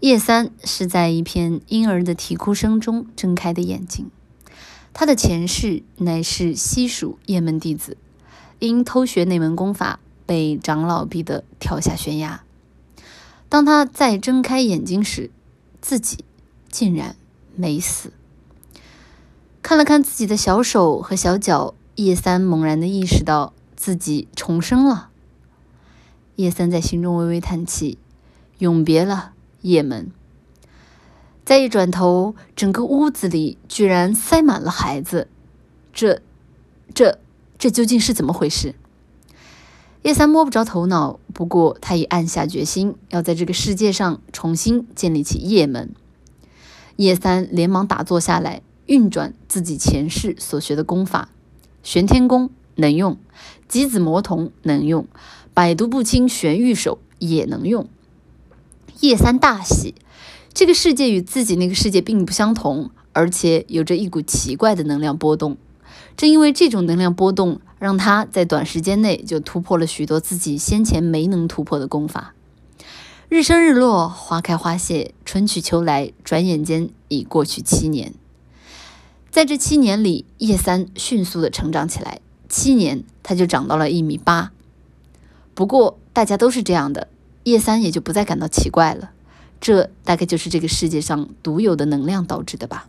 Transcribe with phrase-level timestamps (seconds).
[0.00, 4.10] 叶三是在一片婴儿的啼哭声中睁开的眼睛。
[4.92, 7.96] 他的前世乃是西蜀叶门弟子，
[8.60, 12.42] 因偷学那门功法，被长老逼得跳下悬崖。
[13.48, 15.30] 当他再睁开眼睛时，
[15.80, 16.24] 自己
[16.70, 17.16] 竟然
[17.56, 18.12] 没死。
[19.62, 25.10] 看了看自己的小手和小脚，叶三猛然的意识到自己重生了。
[26.36, 27.98] 叶三在心中微微叹气，
[28.58, 29.32] 永别了
[29.62, 30.10] 叶门。
[31.44, 35.28] 再一转头，整个屋子里居然塞满了孩子，
[35.92, 36.20] 这、
[36.94, 37.18] 这、
[37.58, 38.74] 这究竟是怎么回事？
[40.02, 41.18] 叶三摸不着头脑。
[41.32, 45.94] 不过，他已暗下决心，要在这个世界上重新建立起叶门。
[46.96, 51.30] 叶三连忙打坐下来，运转自己前世所学的功法，
[51.82, 53.16] 玄天功能用，
[53.68, 55.06] 极子魔童能用，
[55.54, 57.88] 百毒不侵玄玉手也能用。
[59.00, 59.94] 叶三大喜。
[60.52, 65.56] 这个世界与自己那个世界并不相同，而且有着一股奇怪的能量波动。
[66.16, 72.34] 正因为这种能量波动，让他在短时间内就突破了许多自己先前没能突破的功法。
[73.28, 78.14] 日升日落，花开花谢，春去秋来，转眼间已过去七年。
[79.30, 82.20] 在这七年里，叶三迅速的成长起来。
[82.48, 84.50] 七年，他就长到了一米八。
[85.54, 87.06] 不过，大家都是这样的，
[87.48, 89.10] 叶三也就不再感到奇怪了。
[89.60, 92.86] 这大概就是这个世界上独有的能量导致的吧。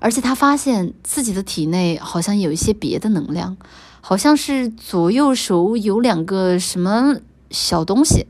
[0.00, 3.56] 而且他发现自己的体内好像有一些别的能量，
[4.00, 7.16] 好像是左右手有两个什么
[7.50, 8.26] 小东西。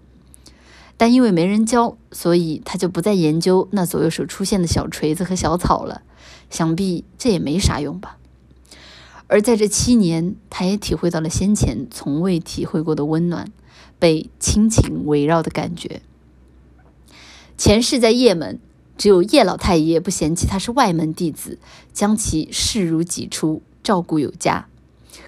[0.99, 6.03] 但因为没人教，所以他就不再研究那左右手出现的小锤子和小草了。
[6.51, 8.19] 想必这也没啥用吧。
[9.27, 13.51] 而在这七年，他也体会到了先前从未体会过的温暖，
[14.03, 16.03] 被亲情围绕的感觉。
[17.57, 18.59] 前世在叶门，
[18.99, 21.61] 只有叶老太爷不嫌弃他是外门弟子，
[21.93, 24.67] 将其视如己出，照顾有加。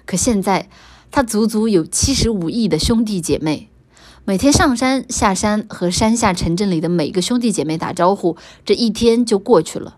[0.05, 0.67] 可现在，
[1.09, 3.69] 他足足有七十五亿的兄弟姐妹，
[4.25, 8.35] 每天上山下山和山下城镇里的每个兄弟姐妹打招呼，
[8.65, 9.95] 这一天就过去了。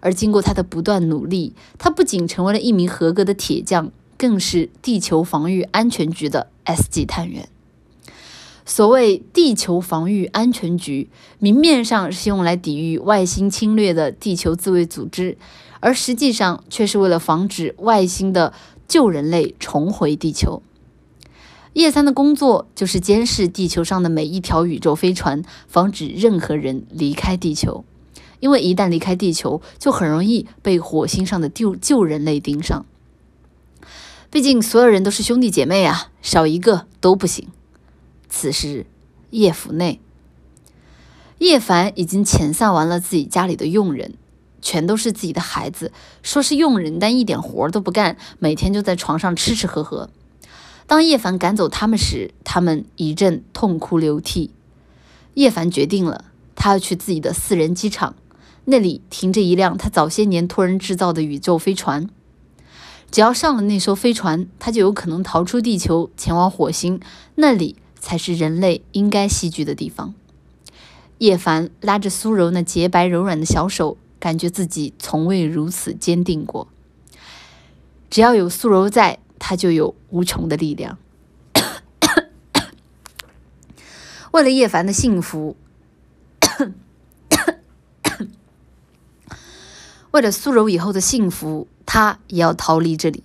[0.00, 7.50] 而经过他的不断努力，他不仅成为了一名合格的铁匠，更是地球防御安全局的 S 级探员。
[8.68, 15.38] 所谓地球防御安全局，明面上是用来抵御外星侵略的地球自卫组织，
[15.78, 18.52] 而实际上却是为了防止外星的
[18.88, 20.60] 旧人类重回地球。
[21.74, 27.84] 叶三的工作就是监视地球上的每一条宇宙飞船，防止任何人离开地球。
[28.40, 32.84] 因为一旦离开地球，就很容易被火星上的旧旧人类盯上。
[34.28, 37.46] 毕竟所有人都是兄弟姐妹啊，少一个都不行。
[38.28, 38.86] 此时，
[39.30, 40.00] 叶府内，
[41.38, 44.14] 叶凡已经遣散完了自己家里的佣人，
[44.60, 45.92] 全都是自己的孩子。
[46.22, 50.10] 说是佣人，但一点活都不干，每天就在床上吃吃喝喝。
[50.86, 54.50] 当叶凡赶走他们时，他们一阵痛哭流涕。
[55.34, 58.14] 叶凡决定了，他要去自己的私人机场，
[58.64, 62.08] 那里停着一辆他早些年托人制造的宇宙飞船。
[63.10, 67.00] 只要上了那艘飞船，他就有可能逃出地球，前往火星，
[67.36, 67.76] 那里。
[68.06, 70.14] 才是人类应该栖居的地方。
[71.18, 76.68] 叶凡拉着苏柔那洁白柔软的小手，感觉自己从未如此坚定过。
[78.08, 80.98] 只要有苏柔在，他就有无穷的力量。
[84.30, 85.56] 为了叶凡的幸福，
[90.12, 93.24] 为了苏柔以后的幸福，他也要逃离这里。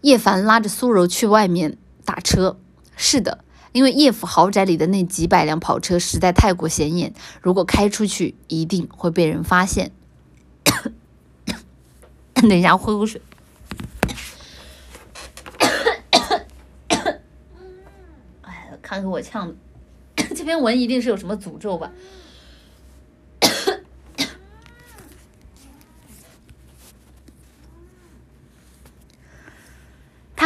[0.00, 1.76] 叶凡拉着苏柔去外面
[2.06, 2.56] 打车。
[2.96, 9.90] 是的，因为叶府豪宅里的那几百辆跑车实在太过显眼，如果开出去，一定会被人发现。
[12.34, 13.20] 等一下，我喝口水。
[18.42, 19.54] 哎，看给我呛的，
[20.34, 21.90] 这篇文一定是有什么诅咒吧。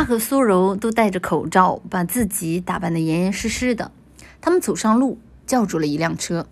[0.08, 3.93] 和苏柔都戴着口罩，把自己打扮得严严实实的。
[4.40, 6.46] 他们走上路，叫住了一辆车。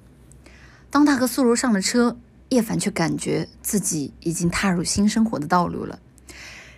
[0.91, 2.19] 当他和苏柔上了车，
[2.51, 5.99] 叶凡却感觉自己已经踏入新生活的道路了。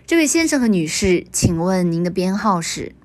[0.07, 2.95] 这位先生和女士，请问您的编号是？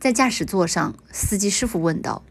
[0.00, 2.22] 在驾驶座上，司机师傅问道。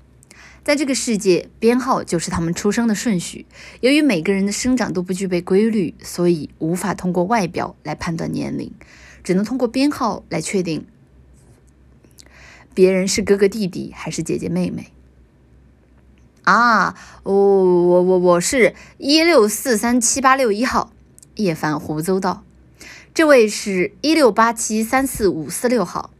[0.63, 3.45] 在这个世界，编号就是他们出生的顺序。
[3.81, 8.73] 由于每个人的生长都不具备规律，所以无法通过外表来判断年龄。
[9.23, 10.85] 只能通过编号来确定
[12.73, 14.91] 别人是哥哥弟弟还是姐姐妹妹。
[16.43, 20.91] 啊，我我我我是一六四三七八六一号。
[21.35, 22.43] 叶凡胡诌道
[23.13, 26.11] ：“这位是一六八七三四五四六号。”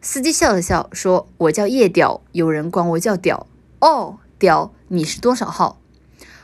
[0.00, 3.46] 司机笑了笑说：“我叫叶屌，有人管我叫屌。”
[3.80, 5.80] 哦，屌，你是多少号？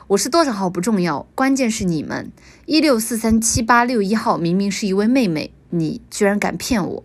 [0.09, 2.33] 我是多少号不重要，关键是你们
[2.65, 7.05] 一六四三七八六一号明明是一位妹妹，你居然敢骗我！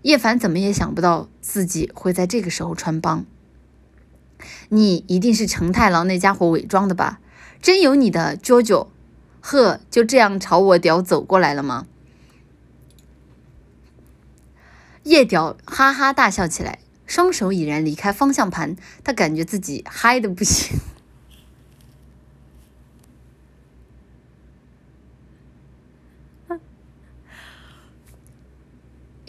[0.00, 3.26] 叶凡怎么也想不到自己会在这个时候穿帮。
[4.70, 7.20] 你一定是成太郎那家伙伪装的吧？
[7.60, 8.86] 真有你的，JoJo！
[9.42, 11.86] 呵，就这样朝我屌走过来了吗？
[15.02, 18.74] 叶屌哈哈大笑起来，双手已然离开方向盘，
[19.04, 20.78] 他感觉自己嗨的不行。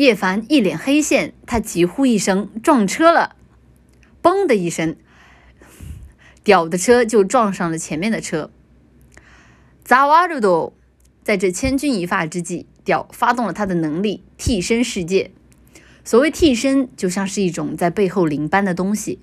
[0.02, 3.36] 叶凡一脸黑线，他急呼一声：“撞车了！”
[4.24, 4.96] 嘣的一声，
[6.44, 8.50] 屌的车就撞上了前面的车。
[9.84, 10.74] 扎瓦鲁多，
[11.24, 15.30] 在这千钧一发之际，屌发动了他的能力——替身世界。
[16.04, 19.20] 所谓替身，就像是一种在背后领班的东西。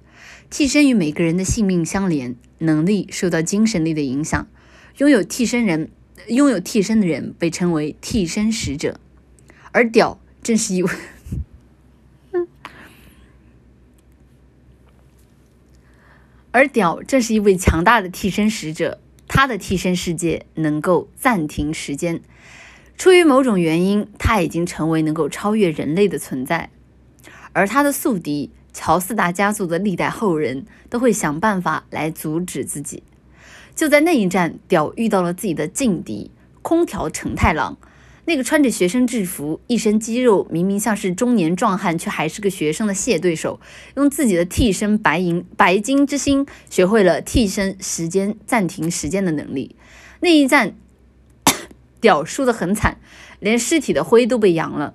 [0.49, 4.47] 替身与每个人的性命相连，能力受到精神力的影响。
[4.99, 5.91] 拥有替身人，
[6.29, 9.01] 拥有替身的人被称为替身使者，
[9.73, 10.91] 而屌正是一位。
[16.53, 22.23] 而屌正是一位强大的替身使者，他的替身世界能够暂停时间。
[22.97, 26.71] 出于某种原因，他已经成为能够超越人类的存在。
[27.53, 33.03] 而他的宿敌乔四大家族的历代后人都会想办法来阻止自己。
[33.77, 36.31] 就在那一战，屌遇到了自己的劲敌——
[36.62, 37.77] 空调承太郎。
[38.29, 43.59] 那个穿着学生制服、一身肌肉、明明像是中年壮汉却还是个学生的谢对手，
[43.97, 49.75] 用自己的替身白银白金之心学会了替身时间暂停时间的能力。
[50.21, 50.77] 那一战，
[52.03, 52.99] 屌输得很惨，
[53.41, 54.93] 连尸体的灰都被扬了。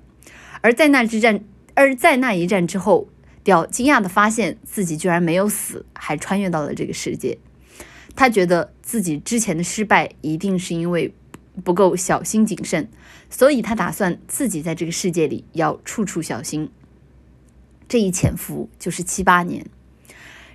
[0.61, 1.43] 而在那之战，
[1.73, 3.07] 而在那一战之后，
[3.43, 7.39] 屌惊讶地发现自己居然没有死，还穿越到了这个世界。
[8.15, 11.11] 他觉得自己之前的失败一定是因为
[11.63, 12.87] 不够小心谨慎。
[13.33, 16.69] 所以他打算自己在这个世界里要处处小心。
[17.89, 19.65] 这一潜伏就是七八年，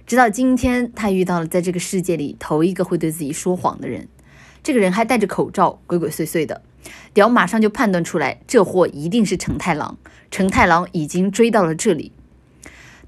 [0.06, 4.06] 直到今天，他遇到了在这个世界里头一个会对自己说谎的人。
[4.62, 6.62] 这个人还戴着口罩，鬼鬼祟祟的。
[7.12, 9.98] 屌马上就判断出来，这货一定是成太郎。
[10.30, 12.12] 成太郎已经追到了这里，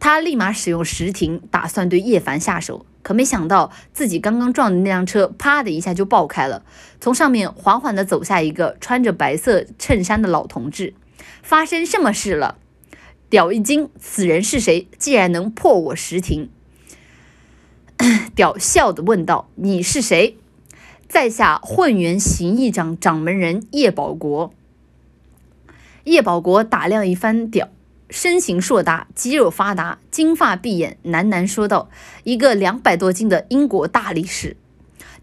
[0.01, 2.85] 他立马使用石庭，打算对叶凡下手。
[3.03, 6.63] 可没想到，自己刚刚撞的那辆车，啪的一下就爆开了，
[7.01, 10.95] 从上面缓缓地走下一个穿着白色衬衫的老同志。
[11.43, 12.59] 发生什么事了？
[13.29, 14.89] 屌一惊，此人是谁？
[14.99, 16.51] 竟然能破我石庭？
[18.35, 20.37] 屌笑的问道：“你是谁？”
[21.09, 24.53] 在下混元行义长掌门人叶保国。
[26.05, 27.69] 叶保国打量一番屌。
[28.11, 31.89] 身形硕大，肌肉发达，金发碧眼，喃喃说道
[32.25, 34.57] ：“一个两百多斤的英国大力士。”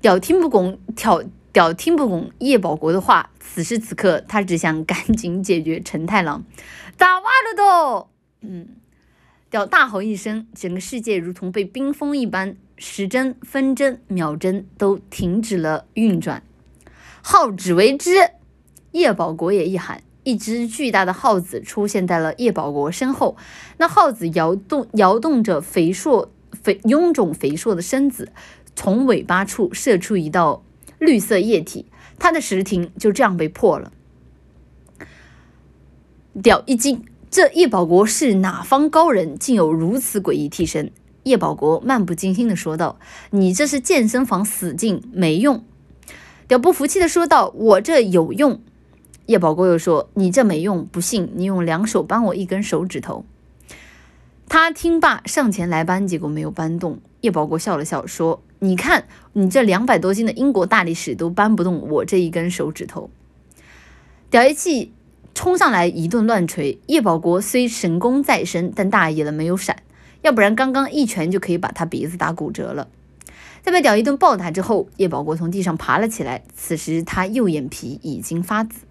[0.01, 3.31] 屌听不懂，屌屌听不懂叶保国的话。
[3.39, 6.43] 此时此刻，他只想赶紧解决陈太郎。
[6.95, 8.09] 咋哇了都？
[8.41, 8.67] 嗯，
[9.49, 16.43] 屌大吼一声，整个世界如同被冰封一般，时针、分针、秒针都停止了运转。
[17.21, 18.11] 好自为之！
[18.91, 20.03] 叶保国也一喊。
[20.27, 23.37] 一只巨大的耗子出现在了叶保国身后，
[23.77, 28.33] 那耗子摇动摇动着肥硕、肥臃肿、肥硕的身子，
[28.75, 30.65] 从尾巴处射出一道
[30.99, 31.85] 绿色液体，
[32.19, 33.93] 他的石庭就这样被破了。
[36.43, 40.91] 屌一惊，这叶保国是哪方高人，竟有如此诡异替身？
[41.23, 42.99] 叶保国漫不经心地说道
[43.31, 45.63] ：“你这是健身房死劲，没用。”
[46.49, 48.59] 屌不服气地说道：“我这有用。”
[49.27, 53.23] 叶保国又说：“你这没用，不信你用两手扳我一根手指头。”
[54.49, 56.99] 他听罢上前来扳，结果没有扳动。
[57.19, 63.09] 叶保国笑了笑说：“你看，你这两百多斤的英国大力士都扳不动我这一根手指头。”
[64.31, 64.93] 屌一气
[65.35, 66.79] 冲上来一顿乱锤。
[66.87, 69.83] 叶保国虽神功在身，但大意了没有闪，
[70.21, 72.87] 要不然刚刚一拳就可以把他鼻子打骨折了。
[73.61, 76.43] 在被屌一顿暴打之后，叶保国从地上爬了起来。
[76.55, 78.86] 此时他右眼皮已经发紫。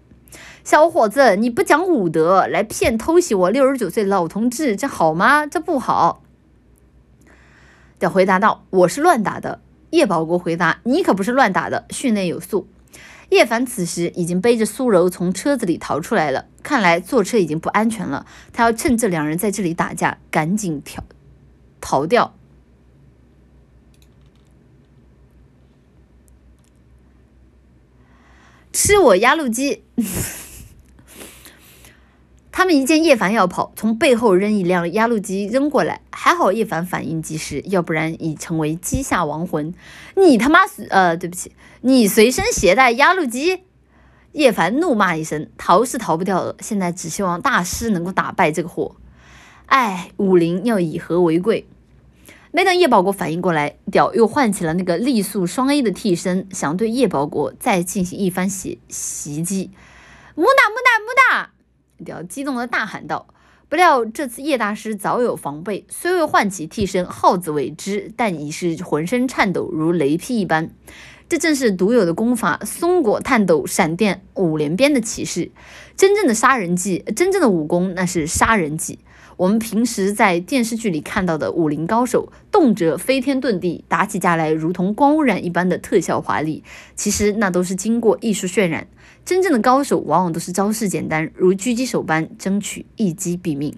[0.63, 5.45] 小伙子，你不讲武德，来骗偷袭我六十九岁老同志，这好吗？
[5.45, 6.23] 这不好。
[7.99, 12.67] 屌回答道：“我是乱打的。”叶保国回答：“你可不是乱打的，训练有素。”
[13.29, 18.25] 叶凡此时已经背着苏柔从车子里逃出来了，看来坐车已经不安全了。
[18.53, 21.03] 他要趁这两人在这里打架，赶紧逃
[21.81, 22.36] 逃掉。
[28.71, 29.83] 吃我压路机。
[32.51, 39.73] 他们一见叶凡要跑，从背后扔一辆压路机扔过来，还好叶凡反应及时，要不然已成为机下亡魂。
[40.15, 43.61] 你他妈呃，对不起，你随身携带压路机？
[44.31, 48.95] 叶凡怒骂一声，逃是逃不掉了，现在只希望大师能够打败这个货。
[49.67, 51.67] 哎，武林要以和为贵。
[52.57, 59.69] 没等叶保国反应过来，屌又唤起了那个力速双 A 的替身，想对叶保国再进行一番袭袭击。
[60.33, 61.51] 木打木打木打！
[62.03, 63.27] 屌激动的大喊道
[63.69, 70.71] ：“不料这次叶大师早有防备，虽未唤起替身耗子尾之，但已是浑身颤抖如雷劈一般。
[71.29, 75.51] 这正是独有的功法——松果探斗闪电五连鞭的启示。
[75.95, 78.97] 真正的杀人技，真正的武功，那是杀人技。
[79.37, 86.63] 我们平时在电视剧里看到的武林高手，动辄飞天遁地，打起架来如同光污染一般的特效华丽，
[86.95, 88.87] 其实那都是经过艺术渲染。”
[89.23, 93.77] 真正的高手往往都是招式简单，如狙击手般争取一击毙命。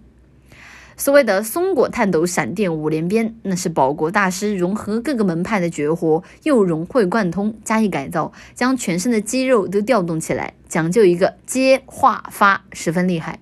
[0.95, 13.39] 所谓的松果探斗闪电五连鞭，那是保国大师融合各个门派的绝活，又融会贯通，加以改造，将全身的肌肉都调动起来，讲究一个接化发，十分厉害。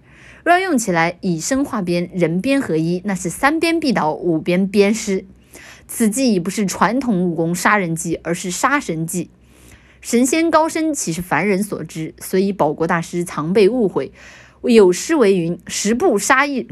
[0.48, 5.25] 若用起来，以身化鞭，人鞭合一，那是三鞭必倒，五鞭鞭尸。
[5.89, 9.30] 此技已不是传统武功杀人技，而是杀神技。
[10.00, 12.13] 神仙高深岂是凡人所知？
[12.22, 14.13] 所以保国大师常被误会。
[14.63, 16.66] 有诗为云：“十步杀一，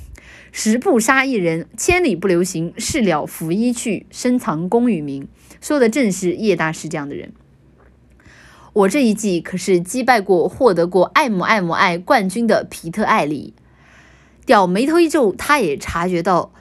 [0.50, 2.72] 十步杀一人，千里不留行。
[2.78, 5.28] 事了拂衣去，深藏功与名。”
[5.60, 7.34] 说的正是叶大师这样的人。
[8.78, 13.54] 我这一季可是击败过、获得过爱慕爱慕爱冠军的皮特艾里。
[14.46, 16.52] 屌眉头一皱，他也察觉到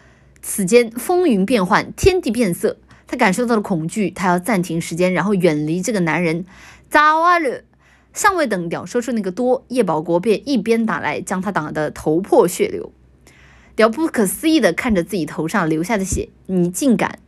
[0.42, 2.78] 此间风云变幻，天地变色。
[3.06, 6.44] 他感受到了恐惧，他要暂停时间，然后远离这个男人。
[6.90, 7.62] 咋哇了？
[8.14, 12.92] 尚未等屌说出那个多，叶保国便一边打来，将他打得头破血流。
[13.76, 17.20] 屌不可思议地看着自己头上流下的血，你竟敢！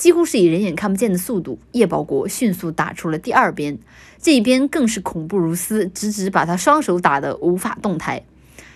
[0.00, 3.78] 几乎是以人眼看不见的速度，叶保国迅速打出了第二鞭，
[4.18, 8.22] 这一鞭更是恐怖如斯，直直把他双手打得无法动弹。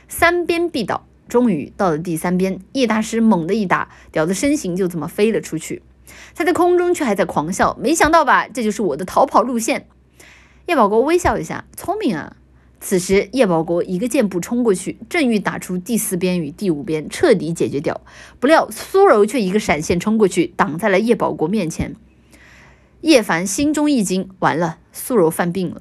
[0.07, 5.81] 三鞭必倒，终于到了第三鞭，叶大师猛地一打，屌的身形就这么飞了出去。
[6.35, 8.47] 他在空中却还在狂笑，没想到吧？
[8.47, 9.87] 这就是我的逃跑路线。
[10.67, 12.37] 叶保国微笑一下，聪明啊。
[12.87, 18.03] 此时，叶保国一个箭步冲过去，正欲打出第四鞭与第五鞭，彻底解决掉。
[18.39, 21.97] 不料苏柔却一个闪现冲过去，挡在了叶保国面前。
[23.01, 25.81] 叶凡心中一惊，完了，苏柔犯病了。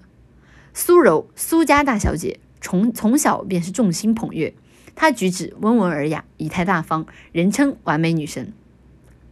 [0.74, 4.53] 苏柔，苏家大小姐，从从小便是众星捧月，
[4.95, 8.53] 她举止温文尔雅，仪态大方，人称完美女神。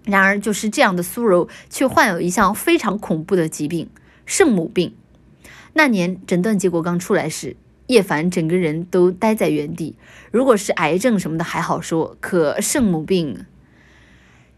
[0.03, 3.87] 然而，就是这样的苏柔，却患有一项非常恐怖的疾病——
[4.27, 4.93] 圣母病。
[5.73, 7.55] 那年诊断结果刚出来时，
[7.91, 9.97] 叶凡整个人都呆在原地。
[10.31, 13.45] 如果是癌症什么的还好说，可圣母病……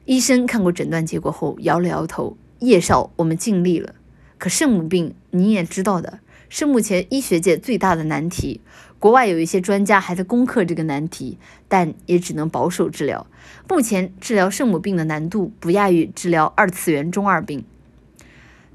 [0.05, 3.95] 医生看过诊断结果后摇了摇头：“叶少，我们尽力了。
[4.37, 8.61] 可圣母病你也知道的，是目前医学界最大的难题。”
[8.99, 13.25] 国外有一些专家还在攻克这个难题，但也只能保守治疗。
[13.67, 17.65] 目前治疗圣母病的难度不亚于治疗二次元中二病。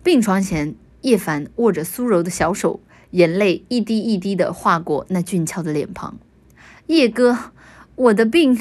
[0.02, 6.18] 病床前，叶凡握着苏柔的小手，眼泪一滴一滴的划过那俊俏的脸庞。
[6.86, 7.52] 叶哥，
[7.94, 8.58] 我的病，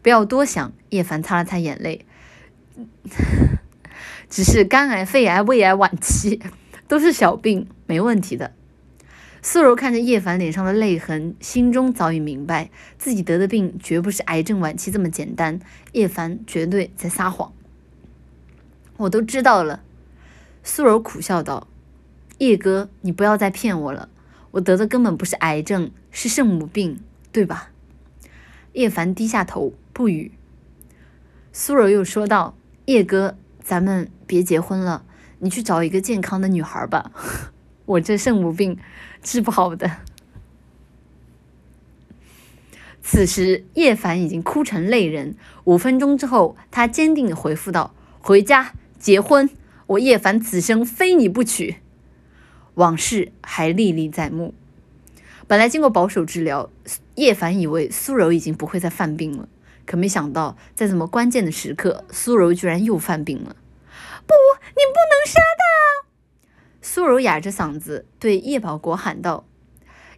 [0.00, 0.72] 不要多想。
[0.90, 2.04] 叶凡擦了擦眼泪，
[4.28, 6.40] 只是肝癌、肺癌、胃癌晚期，
[6.86, 8.52] 都是小病，没问题的。
[9.40, 15.58] 苏柔看着叶凡脸上的泪痕，心中早已明白，自己得的病绝不是癌症晚期这么简单。
[15.92, 17.52] 叶凡绝对在撒谎。
[18.98, 19.82] 我都知道了，
[20.62, 21.66] 苏柔苦笑道
[22.42, 24.08] ：“叶哥，你不要再骗我了，
[24.50, 27.70] 我得的根本不是癌症，是圣母病，对吧？”
[28.74, 30.32] 叶凡低下头不语。
[31.52, 32.56] 苏柔又说道
[32.86, 35.04] ：“叶哥，咱们别结婚了，
[35.38, 37.12] 你去找一个健康的女孩吧。
[37.86, 38.76] 我这圣母病。”
[39.22, 39.98] 治不好的。
[43.04, 45.36] 此时，叶凡已经哭成泪人。
[45.62, 49.48] 五分钟之后，他坚定的回复道：“回家结婚，
[49.86, 51.76] 我叶凡此生非你不娶。”
[52.74, 54.54] 往事还历历在目。
[55.46, 56.70] 本来经过保守治疗，
[57.16, 59.48] 叶凡以为苏柔已经不会再犯病了，
[59.84, 63.56] 可没想到，在这么关键的时刻，苏柔居然又犯病了。
[64.26, 64.34] 不，
[64.68, 66.08] 你不能杀他！
[66.80, 69.44] 苏柔哑着嗓子对叶保国喊道：“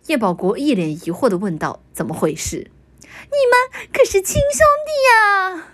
[0.06, 2.70] 叶保国一脸疑惑的问道：‘怎么回事？
[3.00, 3.10] 你
[3.50, 5.70] 们可是亲兄弟呀！’”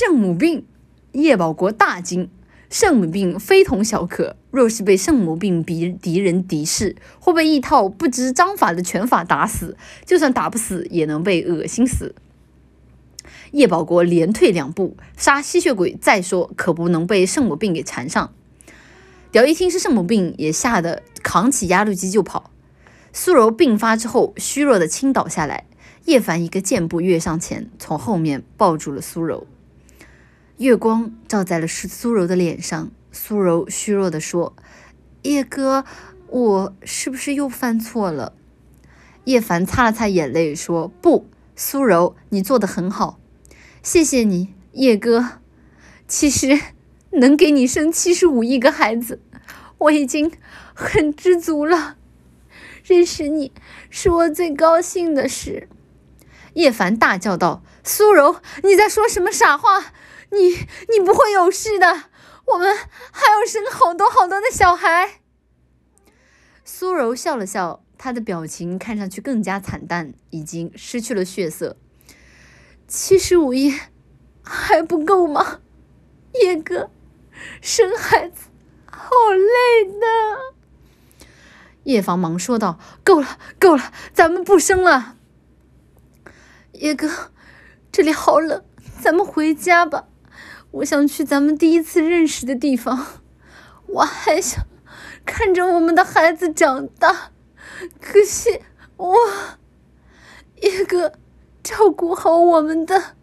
[0.00, 0.64] 圣母病！
[1.10, 2.30] 叶保国大惊。
[2.70, 9.76] 圣母病非同小可，若是被圣母病敌敌人敌视，或被一套不知章法的拳法打死。
[10.06, 12.14] 就算打不死，也能被恶心死。
[13.50, 18.32] 叶保国连退两步，杀吸血鬼再说，可不能被圣母病给缠上。
[19.32, 22.52] 屌一听是圣母病，也吓得扛起压路机就跑。
[23.12, 25.64] 苏柔病发之后，虚弱的倾倒下来。
[26.04, 29.44] 叶凡一个箭步跃上前，从后面抱住了苏柔。
[30.58, 34.56] 月光照在了苏苏柔的脸上，苏柔虚弱地说
[35.22, 35.84] ：“叶哥，
[36.26, 38.32] 我是不是又犯错了？”
[39.22, 43.20] 叶凡擦了擦眼泪说：“不，苏柔，你做得很好，
[43.84, 45.38] 谢谢你，叶哥。
[46.08, 46.58] 其实
[47.10, 49.20] 能给你生七十五亿个孩子，
[49.78, 50.32] 我已经
[50.74, 51.96] 很知足了。
[52.82, 53.52] 认识你
[53.90, 55.68] 是我最高兴的事。”
[56.54, 59.92] 叶凡大叫道：“苏柔，你在说什么傻话？
[60.30, 60.50] 你
[60.92, 62.04] 你不会有事的，
[62.44, 65.22] 我们还要生好多好多的小孩。”
[66.62, 71.78] 苏柔笑了笑，她的表情看上去更加惨淡，已经失去了血色。
[72.86, 73.74] 七十五亿
[74.44, 75.60] 还不够吗？
[76.34, 76.90] 叶哥，
[77.62, 78.48] 生孩子
[78.84, 81.16] 好累的。
[81.84, 85.16] 叶房忙说道：“够了，够了，咱们不生了。”
[86.74, 87.32] 叶哥，
[87.90, 88.62] 这里好冷，
[89.00, 90.06] 咱们回家吧。
[90.70, 93.22] 我想去咱们第一次认识的地方，
[93.86, 94.66] 我还想
[95.24, 97.30] 看着我们的孩子长大。
[98.00, 98.60] 可惜
[98.96, 99.14] 我，
[100.60, 101.14] 叶哥，
[101.62, 103.16] 照顾好我们的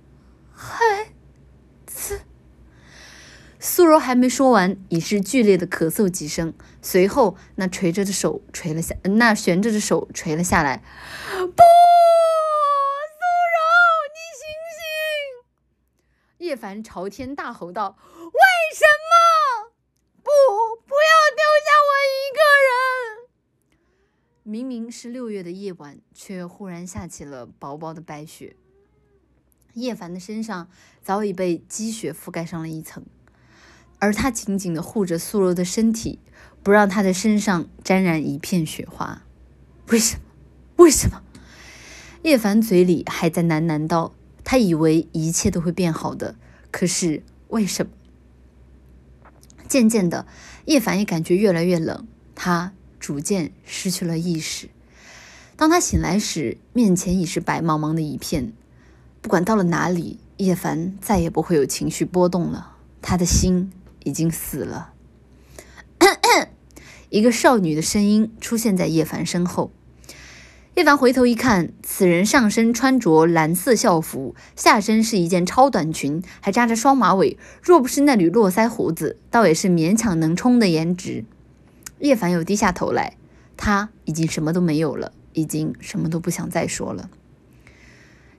[0.54, 1.12] 孩
[1.86, 2.22] 子。
[3.60, 10.84] 苏柔还没说完，已是剧烈的咳嗽几声，随后那垂着的手垂了下，那悬着的手垂了下来。
[11.56, 11.64] 不。
[16.56, 18.42] 叶凡朝天大吼道：“为
[18.74, 19.74] 什么
[20.24, 20.32] 不
[20.88, 23.28] 不要丢下我一个人？”
[24.44, 28.56] 明明是六月的夜晚，却忽然下起了薄薄的白雪。
[29.74, 30.70] 叶凡的身上
[31.04, 33.06] 早已被积雪覆盖上了一层，
[34.00, 36.20] 而他紧紧地护着苏柔的身体，
[36.64, 39.24] 不让她的身上沾染一片雪花。
[39.90, 40.22] 为什么？
[40.78, 41.22] 为什么？
[42.22, 44.14] 叶凡嘴里还在喃喃道。
[44.48, 46.36] 他以为一切都会变好的，
[46.76, 47.94] 可是为什么？
[49.70, 50.28] 渐渐的，
[50.66, 54.68] 叶凡也感觉越来越冷，他逐渐失去了意识。
[55.56, 58.52] 当他醒来时，面前已是白茫茫的一片。
[59.22, 62.76] 不管到了哪里，叶凡再也不会有情绪波动了。
[63.02, 63.72] 他的心
[64.04, 64.92] 已经死了。
[67.10, 69.72] 一个少女的声音出现在叶凡身后。
[70.76, 77.38] 叶凡回头一看，此人上身穿着蓝色校服，下身是一件超短裙，还扎着双马尾。
[77.64, 81.24] 若不是那缕络腮胡子，倒也是勉强能充的颜值。
[82.00, 83.16] 叶凡又低下头来，
[83.56, 87.10] 他已经什么都没有了，已经什么都不想再说了。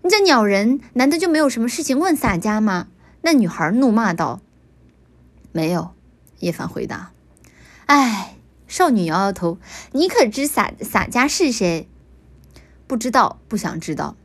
[0.03, 2.89] 你这鸟人，难道就没有什么事情问洒家吗？
[3.23, 4.43] 那女孩怒骂道。
[5.53, 5.93] 没有，
[6.41, 7.13] 叶凡回答。
[7.87, 8.37] 唉，
[8.69, 9.57] 少女摇摇头，
[9.93, 11.89] 你可知洒洒家是谁？
[12.87, 14.17] 不知道，不想知道。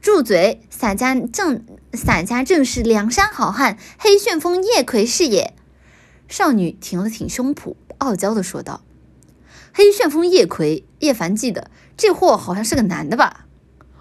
[0.00, 0.62] 住嘴！
[0.70, 5.52] 洒家正洒家正是梁山好汉黑旋风叶魁是也。
[6.26, 8.80] 少女挺了挺胸脯，傲娇的说道
[9.74, 13.46] ：“黑旋风叶魁。”叶凡记得这货好像是个男的吧？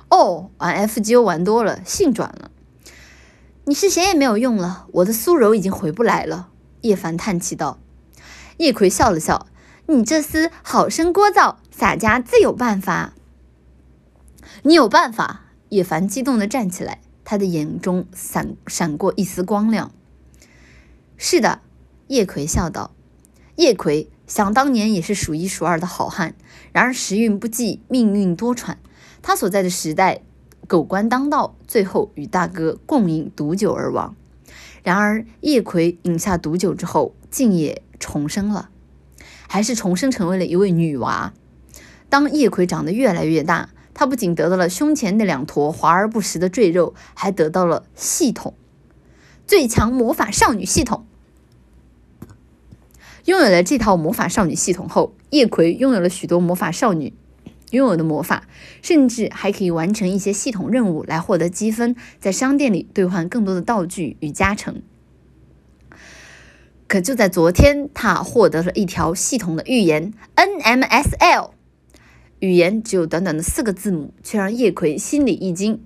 [0.10, 2.50] 哦，玩 FGO 玩多了，性转了。
[3.66, 6.48] 你是谁也没有用了，我的苏柔已经回不来了。
[6.82, 7.78] 叶凡叹气道。
[8.56, 9.48] 叶魁笑了笑
[9.88, 13.14] ：“你这厮好生聒噪，洒家自有办法。”
[14.64, 15.46] 你有办法？
[15.70, 19.92] 叶凡激动地站起来，他的眼中闪闪过一丝光亮。
[21.16, 21.62] 是的，
[22.08, 22.92] 叶奎笑道。
[23.56, 26.36] 叶奎想当年也是数一数二的好汉，
[26.74, 28.76] 然而时运不济，命运多舛。
[29.22, 30.22] 他所在的时代，
[30.68, 34.16] 狗官当道，最后与大哥共饮毒酒而亡。
[34.84, 38.70] 然而叶奎饮下毒酒之后，竟也重生了，
[39.48, 41.32] 还是重生成为了一位女娃。
[42.10, 43.70] 当叶奎长得越来越大。
[44.00, 48.54] 他不仅得到了胸前那两坨华而不实的赘肉，还得到了系统
[49.46, 51.06] 最强魔法少女系统。
[53.26, 57.12] 拥有了这套魔法少女系统后，叶葵拥有了许多魔法少女
[57.72, 58.48] 拥有的魔法，
[58.82, 64.82] 甚至还可以完成一些系统任务来获得积分，在商店里兑换更多的道具与加成。
[66.88, 71.50] 可就在昨天，他获得了一条系统的预言 NMSL。
[72.40, 75.82] 语言只有短短的四个字母，却让叶葵心里一惊。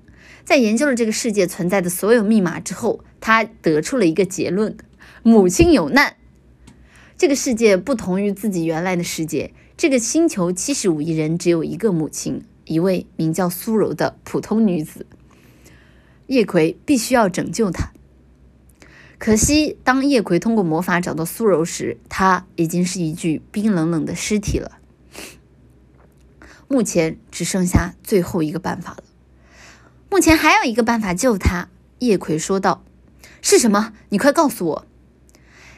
[0.45, 4.75] 在研究了这个世界存在的所有密码之后，他得出了一个结论：
[5.23, 6.15] 母亲有难。
[7.17, 9.53] 这个世界不同于自己原来的世界。
[9.77, 15.05] 这个星球七十五亿人只有一个母亲，一位名叫苏柔的普通女子。
[16.27, 17.91] 叶葵必须要拯救她。
[19.17, 24.79] 可惜，当叶葵通过魔法找到苏柔时，她已经是一具冰冷冷的尸体了。
[26.73, 29.03] 目前只剩下最后一个办法了。
[30.09, 32.83] 目前还有一个办法救他，叶葵说道
[33.43, 33.93] ：“是什么？
[34.09, 34.86] 你快告诉我。”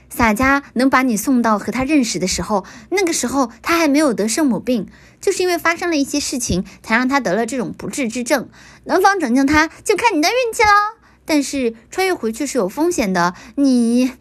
[0.10, 4.88] 洒家能把你送到和他认识的时候，那个时候他还没有得圣母病，
[5.20, 8.48] 就是因为发生了一些事情，才让他得了这种不治之症。
[8.86, 10.96] 能否拯救他，就看你的运气了。
[11.26, 13.36] 但是穿越回去是有风险的。
[13.56, 14.14] 你，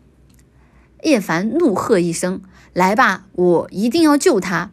[1.04, 2.42] 叶凡怒喝一声
[2.74, 4.72] ：“来吧，我一定要救他！”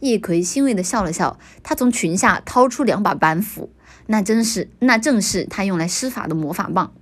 [0.00, 3.70] 叶葵欣慰地笑了笑，他从裙下掏出两把板斧，
[4.06, 6.92] 那真是，那正是他用来施法的魔法棒。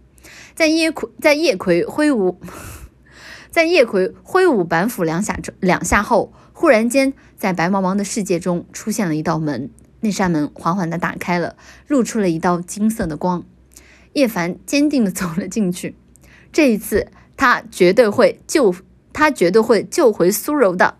[0.54, 2.40] 在叶葵，在叶葵挥舞。
[3.50, 9.70] 在叶葵挥舞板斧两下两下后，忽然间，在白茫茫的世界中出现了一道门。
[10.00, 11.56] 那扇门缓缓地打开了，
[11.86, 13.44] 露出了一道金色的光。
[14.12, 15.96] 叶凡坚定地走了进去。
[16.52, 18.74] 这一次，他绝对会救，
[19.12, 20.96] 他绝对会救回苏柔的。